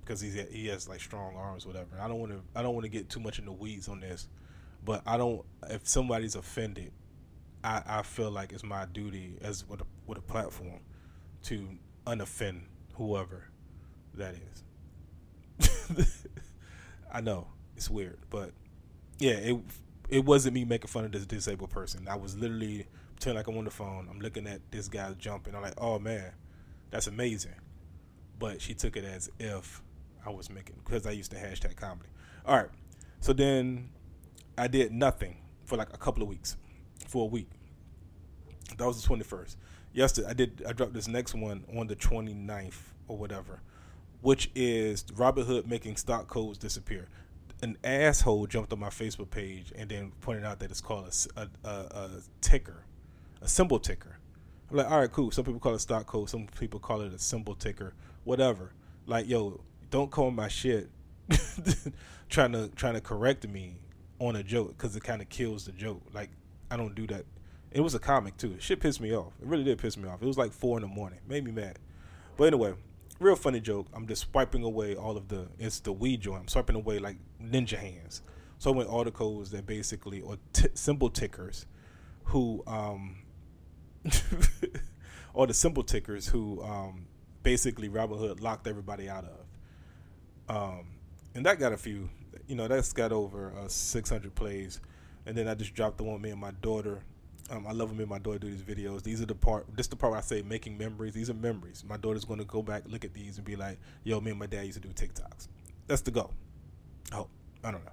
[0.00, 1.98] because he's he has like strong arms, whatever.
[2.00, 4.00] I don't want to I don't want to get too much in the weeds on
[4.00, 4.28] this,
[4.84, 5.44] but I don't.
[5.68, 6.92] If somebody's offended,
[7.64, 10.80] I, I feel like it's my duty as with a with a platform
[11.44, 11.68] to
[12.06, 12.60] unoffend
[12.94, 13.48] whoever
[14.14, 14.34] that
[15.58, 16.14] is.
[17.12, 18.52] I know it's weird, but
[19.18, 19.56] yeah, it
[20.10, 22.06] it wasn't me making fun of this disabled person.
[22.06, 24.08] I was literally pretending like I'm on the phone.
[24.10, 25.54] I'm looking at this guy jumping.
[25.54, 26.32] I'm like, oh man,
[26.90, 27.54] that's amazing.
[28.38, 29.82] But she took it as if
[30.26, 32.10] I was making because I used to hashtag comedy.
[32.44, 32.68] All right,
[33.20, 33.88] so then
[34.58, 36.58] I did nothing for like a couple of weeks,
[37.14, 37.48] for a week.
[38.76, 39.54] That was the 21st.
[39.92, 40.64] Yesterday, I did.
[40.68, 43.60] I dropped this next one on the 29th or whatever,
[44.20, 47.06] which is Robinhood making stock codes disappear.
[47.62, 51.40] An asshole jumped on my Facebook page and then pointed out that it's called a,
[51.40, 52.84] a, a, a ticker,
[53.40, 54.18] a symbol ticker.
[54.68, 55.30] I'm like, all right, cool.
[55.30, 56.28] Some people call it stock code.
[56.28, 57.94] Some people call it a symbol ticker.
[58.24, 58.72] Whatever.
[59.06, 60.90] Like, yo, don't call my shit
[62.28, 63.76] trying to trying to correct me
[64.18, 66.02] on a joke because it kind of kills the joke.
[66.12, 66.30] Like,
[66.74, 67.24] I don't do that.
[67.70, 68.56] It was a comic too.
[68.58, 69.32] Shit pissed me off.
[69.40, 70.20] It really did piss me off.
[70.20, 71.20] It was like four in the morning.
[71.28, 71.78] Made me mad.
[72.36, 72.74] But anyway,
[73.20, 73.86] real funny joke.
[73.94, 75.46] I'm just swiping away all of the.
[75.56, 76.40] It's the Wii joint.
[76.40, 78.22] I'm swiping away like ninja hands.
[78.58, 81.66] So I went all the codes that basically or t- symbol tickers,
[82.24, 83.22] who um,
[85.32, 87.06] or the symbol tickers who um,
[87.44, 90.56] basically Robinhood locked everybody out of.
[90.56, 90.86] Um,
[91.36, 92.10] and that got a few.
[92.48, 94.80] You know, that's got over uh, 600 plays.
[95.26, 97.02] And then I just dropped the one me and my daughter
[97.50, 99.02] um, I love when me and my daughter do these videos.
[99.02, 99.66] These are the part.
[99.76, 101.12] This is the part where I say making memories.
[101.12, 101.84] These are memories.
[101.86, 104.40] My daughter's going to go back, look at these, and be like, "Yo, me and
[104.40, 105.48] my dad used to do TikToks."
[105.86, 106.32] That's the goal.
[107.12, 107.28] Oh,
[107.62, 107.92] I don't know.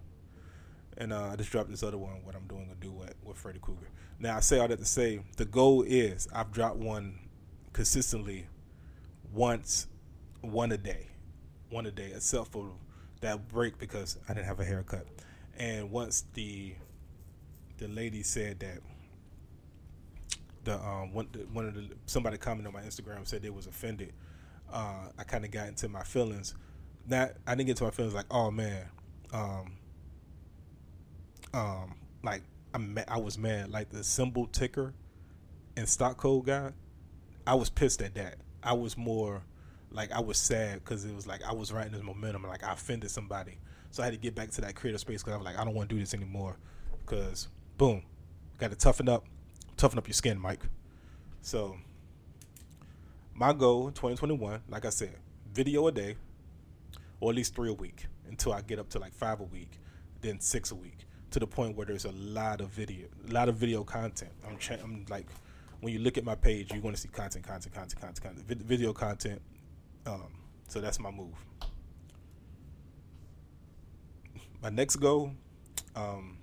[0.98, 2.24] And uh, I just dropped this other one.
[2.24, 3.89] What I'm doing a duet with Freddy Krueger.
[4.20, 7.20] Now I say all that to say the goal is I've dropped one
[7.74, 8.48] consistently
[9.34, 9.88] once,
[10.39, 11.08] one a day,
[11.70, 12.72] one a day, except for
[13.20, 15.08] that break because I didn't have a haircut.
[15.58, 16.76] And once the
[17.82, 18.78] the lady said that
[20.63, 24.13] the um one one of the somebody commented on my Instagram said they was offended.
[24.72, 26.54] Uh, I kind of got into my feelings.
[27.08, 28.86] That I didn't get to my feelings like, oh man,
[29.34, 29.74] um,
[31.54, 33.72] um, like I'm I was mad.
[33.72, 34.94] Like the symbol ticker
[35.76, 36.72] and stock code guy,
[37.48, 38.36] I was pissed at that.
[38.62, 39.41] I was more
[39.91, 42.63] like I was sad because it was like I was writing this momentum and like
[42.63, 43.58] I offended somebody.
[43.89, 45.65] So I had to get back to that creative space because I was like, I
[45.65, 46.56] don't want to do this anymore.
[47.02, 47.50] Because
[47.82, 48.04] boom,
[48.60, 49.26] got to toughen up
[49.76, 50.62] toughen up your skin, Mike.
[51.41, 51.78] So
[53.34, 55.15] my goal in 2021, like I said,
[55.52, 56.15] video a day,
[57.20, 59.80] or at least three a week, until I get up to like five a week,
[60.22, 63.50] then six a week, to the point where there's a lot of video, a lot
[63.50, 64.32] of video content.
[64.48, 65.26] I'm, I'm like,
[65.80, 68.48] when you look at my page, you're going to see content, content, content, content, content,
[68.48, 69.41] vid- video content.
[70.06, 70.32] Um,
[70.67, 71.34] so that's my move.
[74.62, 75.32] My next goal
[75.96, 76.38] um,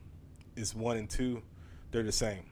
[0.59, 1.43] is one and two.
[1.91, 2.43] They're the same.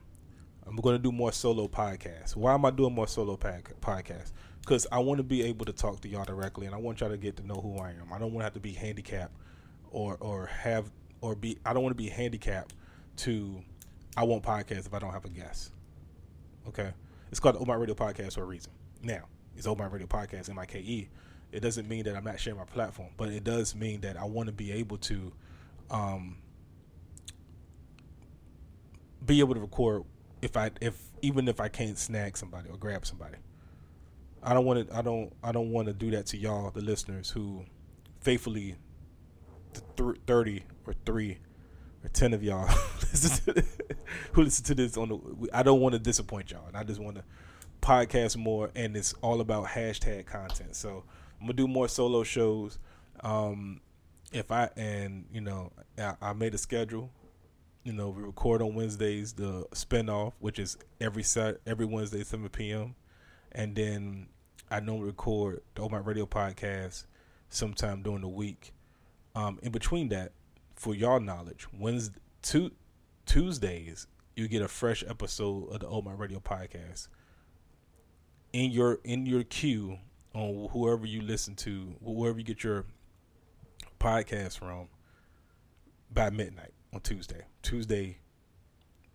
[0.66, 2.35] I'm going to do more solo podcasts.
[2.35, 4.33] Why am I doing more solo podcasts?
[4.61, 7.11] Because I want to be able to talk to y'all directly, and I want y'all
[7.11, 8.12] to get to know who I am.
[8.12, 9.35] I don't want to have to be handicapped,
[9.90, 10.90] or or have
[11.21, 11.59] or be.
[11.64, 12.75] I don't want to be handicapped
[13.19, 13.62] to.
[14.16, 15.73] I won't podcast if I don't have a guest.
[16.66, 16.90] Okay,
[17.31, 18.73] it's called the My Radio Podcast for a reason.
[19.03, 19.25] Now,
[19.57, 21.09] it's Old My Radio Podcast, M-I-K-E.
[21.53, 24.25] It doesn't mean that I'm not sharing my platform, but it does mean that I
[24.25, 25.33] want to be able to
[25.90, 26.38] um,
[29.26, 30.04] be able to record
[30.42, 33.36] if I if even if I can't snag somebody or grab somebody.
[34.42, 34.96] I don't want to.
[34.96, 35.32] I don't.
[35.42, 37.64] I don't want to do that to y'all, the listeners who
[38.20, 38.76] faithfully,
[39.96, 41.38] th- thirty or three
[42.04, 42.68] or ten of y'all
[43.00, 43.64] listen
[44.32, 45.48] who listen to this on the.
[45.52, 47.24] I don't want to disappoint y'all, and I just want to
[47.80, 50.76] podcast more, and it's all about hashtag content.
[50.76, 51.02] So
[51.40, 52.78] I'm gonna do more solo shows.
[53.20, 53.80] Um,
[54.32, 57.10] if I and you know I, I made a schedule
[57.87, 62.49] you know, we record on Wednesdays the spinoff, which is every set every Wednesday, seven
[62.49, 62.96] p.m.
[63.53, 64.27] And then
[64.68, 67.07] I normally record the Old My Radio podcast
[67.49, 68.72] sometime during the week.
[69.37, 70.33] Um, in between that,
[70.75, 72.72] for y'all knowledge, Wednesday, two,
[73.25, 77.07] Tuesdays you get a fresh episode of the Old My Radio podcast
[78.53, 79.99] in your in your queue
[80.35, 82.85] on whoever you listen to, wherever you get your
[84.01, 84.88] podcast from
[86.12, 87.42] by midnight on Tuesday.
[87.61, 88.16] Tuesday,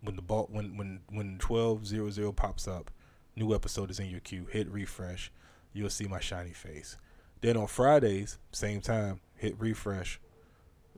[0.03, 2.91] when the ball when when when twelve zero zero pops up,
[3.35, 4.45] new episode is in your queue.
[4.51, 5.31] Hit refresh,
[5.73, 6.95] you'll see my shiny face.
[7.41, 10.19] Then on Fridays, same time, hit refresh,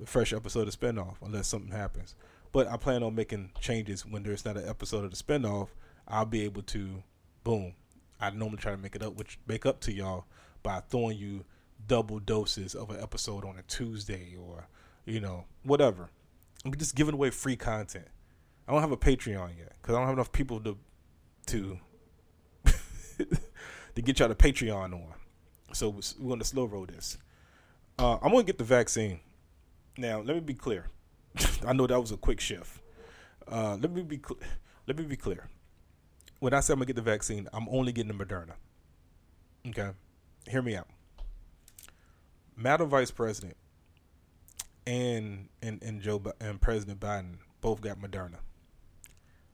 [0.06, 2.16] fresh episode of spinoff, unless something happens.
[2.52, 5.70] But I plan on making changes when there's not an episode of the spinoff.
[6.06, 7.02] I'll be able to,
[7.46, 7.76] boom.
[8.20, 10.26] I normally try to make it up, which make up to y'all
[10.64, 11.46] by throwing you
[11.88, 14.68] double doses of an episode on a Tuesday or
[15.06, 16.10] you know whatever.
[16.66, 18.08] I'm just giving away free content.
[18.68, 20.78] I don't have a Patreon yet because I don't have enough people to
[21.48, 21.80] to
[23.96, 25.14] to get y'all to Patreon on.
[25.74, 27.18] So we're going to slow roll this.
[27.98, 29.20] Uh, I'm going to get the vaccine.
[29.98, 30.88] Now, let me be clear.
[31.68, 32.80] I know that was a quick shift.
[33.48, 34.40] Uh, let me be cl-
[34.88, 35.50] let me be clear.
[36.40, 38.54] When I say I'm gonna get the vaccine, I'm only getting the Moderna.
[39.68, 39.90] Okay,
[40.48, 40.88] hear me out.
[42.56, 43.56] Madam Vice President
[44.86, 48.38] and and and Joe and President Biden both got Moderna.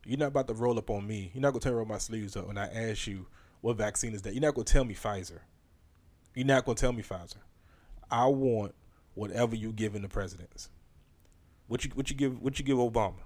[0.05, 1.31] You're not about to roll up on me.
[1.33, 3.27] You're not gonna tell me my sleeves up when I ask you
[3.61, 4.33] what vaccine is that.
[4.33, 5.39] You're not gonna tell me Pfizer.
[6.33, 7.37] You're not gonna tell me Pfizer.
[8.09, 8.73] I want
[9.13, 10.69] whatever you giving the presidents.
[11.67, 13.19] What you what you give what you give Obama?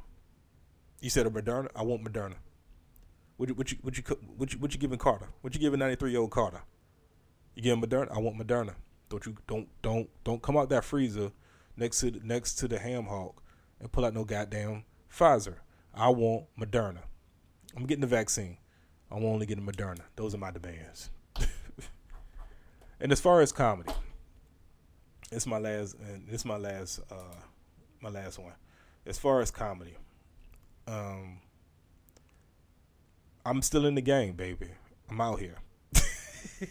[1.00, 1.70] You said a Moderna.
[1.76, 2.36] I want Moderna.
[3.38, 4.04] What you what you what you
[4.38, 5.30] what you, what you giving Carter?
[5.42, 6.62] What you giving 93 year old Carter?
[7.56, 8.12] You give him Moderna.
[8.12, 8.76] I want Moderna.
[9.10, 11.32] Don't you don't don't don't come out that freezer
[11.78, 13.42] next to the, next to the ham hock
[13.80, 15.56] and pull out no goddamn Pfizer.
[15.94, 17.02] I want Moderna.
[17.76, 18.58] I'm getting the vaccine.
[19.12, 20.02] I'm only getting Moderna.
[20.16, 21.12] Those are my demands.
[23.00, 23.92] and as far as comedy,
[25.32, 27.36] it's my last and it's my last uh
[28.02, 28.54] my last one.
[29.06, 29.98] As far as comedy,
[30.88, 31.40] um
[33.46, 34.70] I'm still in the game, baby.
[35.10, 35.58] I'm out here.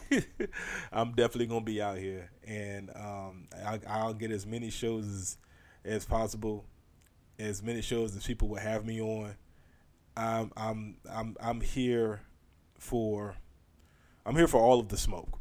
[0.93, 5.39] I'm definitely gonna be out here, and um, I, will get as many shows as,
[5.85, 6.65] as possible,
[7.39, 9.35] as many shows as people will have me on.
[10.17, 12.21] I'm I'm I'm I'm here
[12.79, 13.37] for
[14.27, 15.39] I'm here for all of the smoke.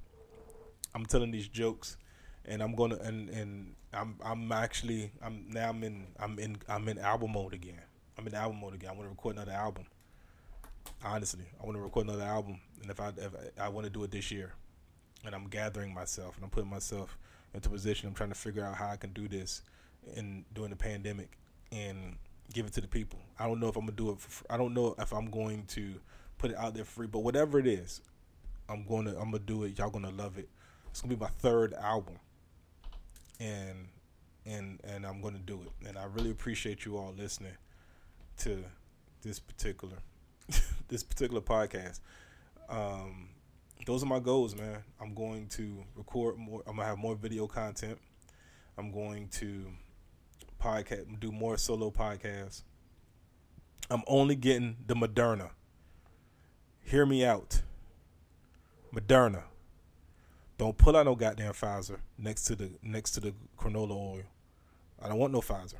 [0.94, 1.98] I'm telling these jokes,
[2.46, 6.88] and I'm gonna and and I'm I'm actually I'm now I'm in I'm in I'm
[6.88, 7.82] in album mode again.
[8.18, 8.92] I'm in album mode again.
[8.92, 9.86] I want to record another album.
[11.04, 13.90] Honestly, I want to record another album, and if I if I, I want to
[13.90, 14.54] do it this year,
[15.26, 17.18] and I'm gathering myself and I'm putting myself
[17.54, 18.08] into position.
[18.08, 19.62] I'm trying to figure out how I can do this
[20.16, 21.38] in during the pandemic
[21.72, 22.16] and
[22.54, 23.20] give it to the people.
[23.40, 24.20] I don't know if I'm gonna do it.
[24.20, 25.96] For, I don't know if I'm going to
[26.38, 28.02] put it out there free, but whatever it is,
[28.70, 29.78] I'm to I'm gonna do it.
[29.78, 30.50] Y'all gonna love it.
[30.90, 32.20] It's gonna be my third album,
[33.40, 33.88] and
[34.46, 35.88] and and I'm gonna do it.
[35.88, 37.54] And I really appreciate you all listening
[38.40, 38.64] to
[39.22, 39.98] this particular
[40.88, 42.00] this particular podcast.
[42.70, 43.30] Um,
[43.86, 44.84] those are my goals, man.
[45.00, 46.64] I'm going to record more.
[46.68, 47.98] I'm gonna have more video content.
[48.78, 49.66] I'm going to
[50.62, 52.64] podcast, do more solo podcasts.
[53.90, 55.50] I'm only getting the Moderna.
[56.84, 57.62] Hear me out.
[58.94, 59.44] Moderna.
[60.58, 64.24] Don't pull out no goddamn Pfizer next to the next to the canola oil.
[65.02, 65.80] I don't want no Pfizer.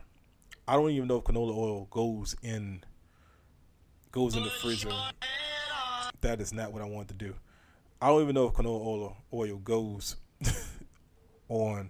[0.68, 2.84] I don't even know if canola oil goes in
[4.12, 4.90] goes in the freezer.
[6.22, 7.34] That is not what I want to do.
[8.02, 10.16] I don't even know if canola oil, oil goes
[11.50, 11.90] on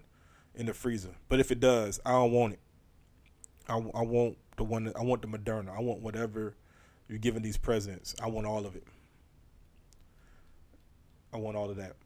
[0.54, 1.14] in the freezer.
[1.28, 2.60] But if it does, I don't want it.
[3.68, 4.84] I, I want the one.
[4.84, 5.76] That, I want the Moderna.
[5.76, 6.54] I want whatever
[7.08, 8.14] you're giving these presidents.
[8.22, 8.86] I want all of it.
[11.32, 11.96] I want all of that.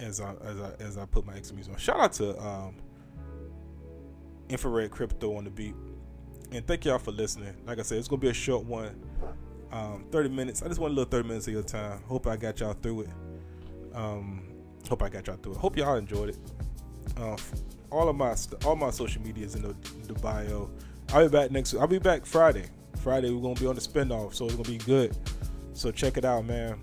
[0.00, 1.78] As I as I as I put my extra music on.
[1.78, 2.76] Shout out to um,
[4.48, 5.74] Infrared Crypto on the beat,
[6.54, 7.54] and thank y'all for listening.
[7.66, 8.94] Like I said, it's gonna be a short one
[9.72, 10.62] um, 30 minutes.
[10.62, 12.00] I just want a little 30 minutes of your time.
[12.06, 13.08] Hope I got y'all through it.
[13.92, 14.42] Um,
[14.88, 15.58] hope I got y'all through it.
[15.58, 16.38] Hope y'all enjoyed it.
[17.16, 17.36] Uh,
[17.90, 19.74] all of my all my social media is in the,
[20.06, 20.70] the bio.
[21.12, 21.72] I'll be back next.
[21.72, 21.82] Week.
[21.82, 22.66] I'll be back Friday.
[23.02, 25.16] Friday we're gonna be on the spinoff, so it's gonna be good.
[25.72, 26.78] So check it out, man.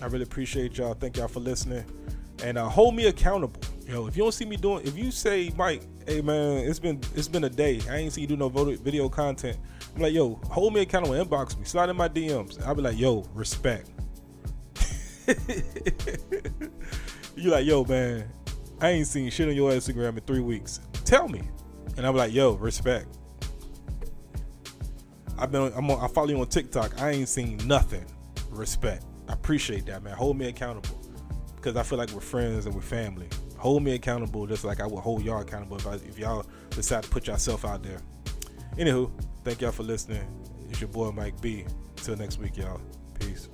[0.00, 0.94] I really appreciate y'all.
[0.94, 1.84] Thank y'all for listening,
[2.44, 3.60] and uh, hold me accountable.
[3.88, 7.00] Yo, if you don't see me doing, if you say, Mike, hey man, it's been
[7.14, 7.80] it's been a day.
[7.88, 9.56] I ain't see you do no video content.
[9.96, 11.14] I'm like, yo, hold me accountable.
[11.14, 12.62] Inbox me, slide in my DMs.
[12.66, 13.88] I'll be like, yo, respect.
[17.34, 18.30] you like, yo, man,
[18.78, 20.80] I ain't seen shit on your Instagram in three weeks.
[21.06, 21.40] Tell me.
[21.96, 23.06] And I'm like, yo, respect.
[25.38, 27.00] I've been I'm on, I follow you on TikTok.
[27.00, 28.04] I ain't seen nothing.
[28.50, 29.06] Respect.
[29.28, 30.14] I appreciate that, man.
[30.14, 31.00] Hold me accountable.
[31.56, 33.28] Because I feel like we're friends and we're family.
[33.58, 37.02] Hold me accountable just like I would hold y'all accountable if, I, if y'all decide
[37.02, 38.00] to put yourself out there.
[38.76, 39.10] Anywho,
[39.44, 40.22] thank y'all for listening.
[40.70, 41.64] It's your boy Mike B.
[41.96, 42.80] Until next week, y'all.
[43.18, 43.48] Peace.